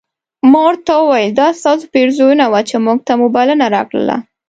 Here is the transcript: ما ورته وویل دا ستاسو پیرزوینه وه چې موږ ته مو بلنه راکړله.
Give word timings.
ما 0.51 0.59
ورته 0.67 0.91
وویل 0.97 1.31
دا 1.41 1.47
ستاسو 1.59 1.83
پیرزوینه 1.93 2.45
وه 2.51 2.61
چې 2.69 2.75
موږ 2.85 2.99
ته 3.07 3.13
مو 3.19 3.27
بلنه 3.35 3.65
راکړله. 3.75 4.17